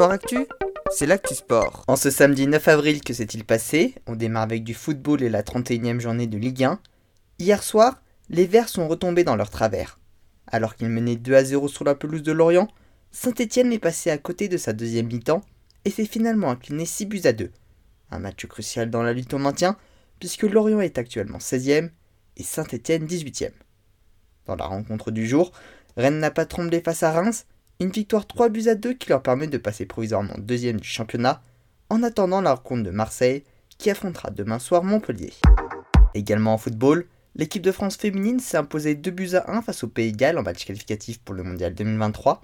Sport 0.00 0.12
Actu, 0.12 0.46
c'est 0.90 1.04
l'actu 1.04 1.34
sport. 1.34 1.84
En 1.86 1.94
ce 1.94 2.08
samedi 2.08 2.46
9 2.46 2.68
avril, 2.68 3.02
que 3.02 3.12
s'est-il 3.12 3.44
passé 3.44 3.96
On 4.06 4.16
démarre 4.16 4.44
avec 4.44 4.64
du 4.64 4.72
football 4.72 5.22
et 5.22 5.28
la 5.28 5.42
31e 5.42 6.00
journée 6.00 6.26
de 6.26 6.38
Ligue 6.38 6.64
1. 6.64 6.80
Hier 7.38 7.62
soir, 7.62 8.00
les 8.30 8.46
Verts 8.46 8.70
sont 8.70 8.88
retombés 8.88 9.24
dans 9.24 9.36
leur 9.36 9.50
travers. 9.50 9.98
Alors 10.46 10.74
qu'ils 10.74 10.88
menaient 10.88 11.16
2 11.16 11.34
à 11.34 11.44
0 11.44 11.68
sur 11.68 11.84
la 11.84 11.94
pelouse 11.94 12.22
de 12.22 12.32
Lorient, 12.32 12.68
Saint-Etienne 13.10 13.74
est 13.74 13.78
passé 13.78 14.10
à 14.10 14.16
côté 14.16 14.48
de 14.48 14.56
sa 14.56 14.72
deuxième 14.72 15.08
mi-temps 15.08 15.42
et 15.84 15.90
s'est 15.90 16.06
finalement 16.06 16.48
incliné 16.48 16.86
6 16.86 17.04
buts 17.04 17.20
à 17.24 17.34
2. 17.34 17.50
Un 18.10 18.20
match 18.20 18.46
crucial 18.46 18.88
dans 18.88 19.02
la 19.02 19.12
lutte 19.12 19.34
au 19.34 19.38
maintien, 19.38 19.76
puisque 20.18 20.44
Lorient 20.44 20.80
est 20.80 20.96
actuellement 20.96 21.36
16e 21.36 21.90
et 22.38 22.42
Saint-Etienne 22.42 23.04
18e. 23.04 23.52
Dans 24.46 24.56
la 24.56 24.64
rencontre 24.64 25.10
du 25.10 25.28
jour, 25.28 25.52
Rennes 25.98 26.20
n'a 26.20 26.30
pas 26.30 26.46
tremblé 26.46 26.80
face 26.80 27.02
à 27.02 27.12
Reims, 27.12 27.44
une 27.80 27.90
victoire 27.90 28.26
3 28.26 28.50
buts 28.50 28.68
à 28.68 28.74
2 28.74 28.92
qui 28.92 29.08
leur 29.08 29.22
permet 29.22 29.46
de 29.46 29.56
passer 29.56 29.86
provisoirement 29.86 30.34
deuxième 30.38 30.78
du 30.78 30.88
championnat, 30.88 31.42
en 31.88 32.02
attendant 32.02 32.42
la 32.42 32.54
rencontre 32.54 32.82
de 32.82 32.90
Marseille, 32.90 33.42
qui 33.78 33.90
affrontera 33.90 34.30
demain 34.30 34.58
soir 34.58 34.84
Montpellier. 34.84 35.32
Également 36.12 36.52
en 36.52 36.58
football, 36.58 37.06
l'équipe 37.34 37.62
de 37.62 37.72
France 37.72 37.96
féminine 37.96 38.38
s'est 38.38 38.58
imposée 38.58 38.94
2 38.94 39.10
buts 39.10 39.34
à 39.34 39.50
1 39.50 39.62
face 39.62 39.82
au 39.82 39.88
Pays 39.88 40.12
de 40.12 40.18
Galles 40.18 40.38
en 40.38 40.42
match 40.42 40.66
qualificatif 40.66 41.20
pour 41.20 41.34
le 41.34 41.42
Mondial 41.42 41.74
2023. 41.74 42.42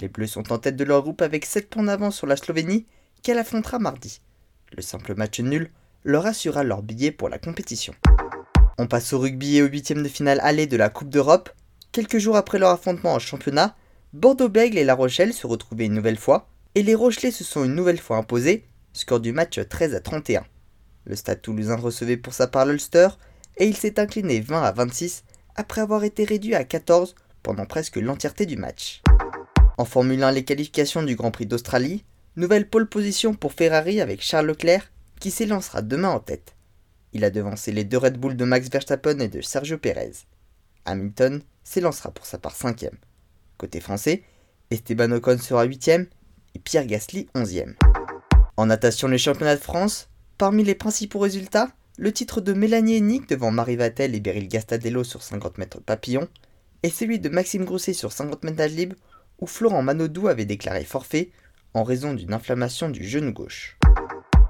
Les 0.00 0.08
Bleus 0.08 0.26
sont 0.26 0.52
en 0.52 0.58
tête 0.58 0.76
de 0.76 0.84
leur 0.84 1.02
groupe 1.02 1.22
avec 1.22 1.46
7 1.46 1.70
points 1.70 1.84
d'avance 1.84 2.16
sur 2.16 2.26
la 2.26 2.36
Slovénie, 2.36 2.86
qu'elle 3.22 3.38
affrontera 3.38 3.78
mardi. 3.78 4.20
Le 4.76 4.82
simple 4.82 5.14
match 5.14 5.40
nul 5.40 5.70
leur 6.04 6.26
assurera 6.26 6.64
leur 6.64 6.82
billet 6.82 7.12
pour 7.12 7.30
la 7.30 7.38
compétition. 7.38 7.94
On 8.76 8.86
passe 8.86 9.14
au 9.14 9.18
rugby 9.18 9.56
et 9.56 9.62
au 9.62 9.66
huitième 9.66 10.02
de 10.02 10.08
finale 10.08 10.38
aller 10.42 10.66
de 10.66 10.76
la 10.76 10.90
Coupe 10.90 11.08
d'Europe. 11.08 11.48
Quelques 11.92 12.18
jours 12.18 12.36
après 12.36 12.58
leur 12.58 12.70
affrontement 12.70 13.14
en 13.14 13.18
championnat, 13.18 13.74
Bordeaux-Bègles 14.16 14.78
et 14.78 14.84
La 14.84 14.94
Rochelle 14.94 15.34
se 15.34 15.46
retrouvaient 15.46 15.84
une 15.84 15.92
nouvelle 15.92 16.16
fois, 16.16 16.48
et 16.74 16.82
les 16.82 16.94
Rochelais 16.94 17.30
se 17.30 17.44
sont 17.44 17.64
une 17.64 17.74
nouvelle 17.74 18.00
fois 18.00 18.16
imposés, 18.16 18.64
score 18.94 19.20
du 19.20 19.30
match 19.30 19.60
13 19.68 19.94
à 19.94 20.00
31. 20.00 20.42
Le 21.04 21.14
stade 21.14 21.42
toulousain 21.42 21.76
recevait 21.76 22.16
pour 22.16 22.32
sa 22.32 22.46
part 22.46 22.64
l'Ulster, 22.64 23.08
et 23.58 23.66
il 23.66 23.76
s'est 23.76 24.00
incliné 24.00 24.40
20 24.40 24.62
à 24.62 24.72
26 24.72 25.24
après 25.54 25.82
avoir 25.82 26.02
été 26.02 26.24
réduit 26.24 26.54
à 26.54 26.64
14 26.64 27.14
pendant 27.42 27.66
presque 27.66 27.96
l'entièreté 27.96 28.46
du 28.46 28.56
match. 28.56 29.02
En 29.76 29.84
Formule 29.84 30.22
1, 30.22 30.32
les 30.32 30.44
qualifications 30.44 31.02
du 31.02 31.14
Grand 31.14 31.30
Prix 31.30 31.44
d'Australie, 31.44 32.02
nouvelle 32.36 32.70
pole 32.70 32.88
position 32.88 33.34
pour 33.34 33.52
Ferrari 33.52 34.00
avec 34.00 34.22
Charles 34.22 34.46
Leclerc 34.46 34.90
qui 35.20 35.30
s'élancera 35.30 35.82
demain 35.82 36.08
en 36.08 36.20
tête. 36.20 36.56
Il 37.12 37.22
a 37.22 37.28
devancé 37.28 37.70
les 37.70 37.84
deux 37.84 37.98
Red 37.98 38.16
Bull 38.16 38.34
de 38.34 38.44
Max 38.46 38.70
Verstappen 38.70 39.18
et 39.18 39.28
de 39.28 39.42
Sergio 39.42 39.76
Perez. 39.76 40.12
Hamilton 40.86 41.42
s'élancera 41.64 42.12
pour 42.12 42.24
sa 42.24 42.38
part 42.38 42.56
cinquième. 42.56 42.96
Côté 43.58 43.80
français, 43.80 44.22
Esteban 44.70 45.12
Ocon 45.12 45.38
sera 45.38 45.64
huitième 45.64 46.06
et 46.54 46.58
Pierre 46.58 46.86
Gasly 46.86 47.28
onzième. 47.34 47.74
En 48.56 48.66
natation 48.66 49.08
les 49.08 49.18
championnats 49.18 49.56
de 49.56 49.60
France, 49.60 50.08
parmi 50.38 50.64
les 50.64 50.74
principaux 50.74 51.18
résultats, 51.18 51.68
le 51.98 52.12
titre 52.12 52.40
de 52.40 52.52
Mélanie 52.52 52.96
Hennig 52.96 53.28
devant 53.28 53.50
Marie 53.50 53.76
Vatel 53.76 54.14
et 54.14 54.20
Beryl 54.20 54.48
Gastadello 54.48 55.04
sur 55.04 55.22
50 55.22 55.58
mètres 55.58 55.80
papillon, 55.80 56.28
et 56.82 56.90
celui 56.90 57.18
de 57.18 57.28
Maxime 57.28 57.64
Grousset 57.64 57.94
sur 57.94 58.12
50 58.12 58.44
mètres 58.44 58.58
nage 58.58 58.72
libre, 58.72 58.96
où 59.40 59.46
Florent 59.46 59.82
Manodou 59.82 60.28
avait 60.28 60.44
déclaré 60.44 60.84
forfait 60.84 61.30
en 61.74 61.84
raison 61.84 62.14
d'une 62.14 62.32
inflammation 62.32 62.88
du 62.88 63.04
genou 63.04 63.32
gauche. 63.32 63.78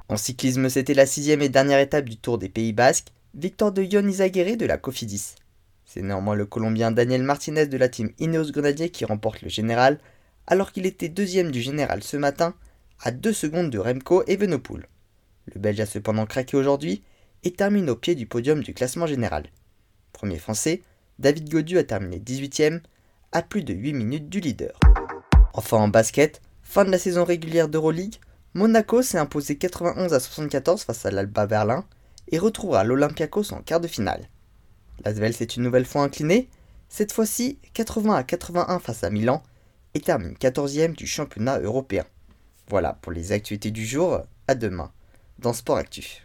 En 0.08 0.16
cyclisme, 0.16 0.68
c'était 0.68 0.94
la 0.94 1.06
sixième 1.06 1.42
et 1.42 1.48
dernière 1.48 1.80
étape 1.80 2.08
du 2.08 2.16
Tour 2.16 2.38
des 2.38 2.48
Pays 2.48 2.72
Basques, 2.72 3.12
victoire 3.34 3.72
de 3.72 3.82
Yon 3.82 4.02
de 4.02 4.66
la 4.66 4.78
Cofidis. 4.78 5.34
C'est 5.86 6.02
néanmoins 6.02 6.34
le 6.34 6.46
Colombien 6.46 6.90
Daniel 6.90 7.22
Martinez 7.22 7.66
de 7.66 7.78
la 7.78 7.88
team 7.88 8.10
Ineos 8.18 8.50
Grenadier 8.50 8.90
qui 8.90 9.04
remporte 9.04 9.42
le 9.42 9.48
général, 9.48 9.98
alors 10.48 10.72
qu'il 10.72 10.84
était 10.84 11.08
deuxième 11.08 11.52
du 11.52 11.62
général 11.62 12.02
ce 12.02 12.16
matin, 12.16 12.54
à 13.00 13.12
2 13.12 13.32
secondes 13.32 13.70
de 13.70 13.78
Remco 13.78 14.24
Evenepoel. 14.26 14.88
Le 15.46 15.60
Belge 15.60 15.80
a 15.80 15.86
cependant 15.86 16.26
craqué 16.26 16.56
aujourd'hui 16.56 17.04
et 17.44 17.52
termine 17.52 17.88
au 17.88 17.94
pied 17.94 18.16
du 18.16 18.26
podium 18.26 18.64
du 18.64 18.74
classement 18.74 19.06
général. 19.06 19.44
Premier 20.12 20.38
français, 20.38 20.82
David 21.20 21.48
Godu 21.48 21.78
a 21.78 21.84
terminé 21.84 22.18
18ème, 22.18 22.80
à 23.30 23.42
plus 23.42 23.62
de 23.62 23.72
8 23.72 23.92
minutes 23.92 24.28
du 24.28 24.40
leader. 24.40 24.78
Enfin 25.54 25.76
en 25.76 25.88
basket, 25.88 26.42
fin 26.62 26.84
de 26.84 26.90
la 26.90 26.98
saison 26.98 27.24
régulière 27.24 27.68
d'Euroleague, 27.68 28.16
Monaco 28.54 29.02
s'est 29.02 29.18
imposé 29.18 29.56
91 29.56 30.12
à 30.12 30.18
74 30.18 30.82
face 30.82 31.06
à 31.06 31.12
l'Alba 31.12 31.46
Berlin 31.46 31.84
et 32.28 32.38
retrouvera 32.38 32.82
l'Olympiakos 32.82 33.52
en 33.52 33.62
quart 33.62 33.80
de 33.80 33.86
finale. 33.86 34.28
L'Asvel 35.04 35.34
s'est 35.34 35.44
une 35.44 35.62
nouvelle 35.62 35.86
fois 35.86 36.02
incliné, 36.02 36.48
cette 36.88 37.12
fois-ci 37.12 37.58
80 37.74 38.14
à 38.14 38.22
81 38.22 38.78
face 38.78 39.04
à 39.04 39.10
Milan 39.10 39.42
et 39.94 40.00
termine 40.00 40.34
14e 40.34 40.94
du 40.94 41.06
championnat 41.06 41.58
européen. 41.58 42.04
Voilà 42.68 42.94
pour 43.00 43.12
les 43.12 43.32
actualités 43.32 43.70
du 43.70 43.86
jour, 43.86 44.22
à 44.48 44.54
demain 44.54 44.90
dans 45.38 45.52
Sport 45.52 45.76
Actif. 45.76 46.14